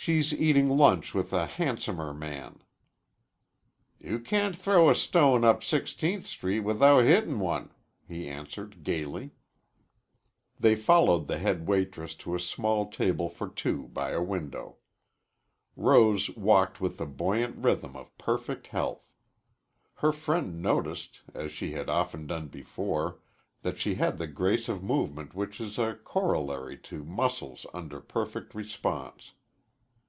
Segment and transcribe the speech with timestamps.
[0.00, 2.62] "She's eating lunch with a handsomer man."
[4.00, 7.72] "You can't throw a stone up Sixteenth Street without hittin' one,"
[8.06, 9.32] he answered gayly.
[10.58, 14.76] They followed the head waitress to a small table for two by a window.
[15.76, 19.10] Rose walked with the buoyant rhythm of perfect health.
[19.96, 23.18] Her friend noticed, as he had often done before,
[23.60, 28.54] that she had the grace of movement which is a corollary to muscles under perfect
[28.54, 29.32] response.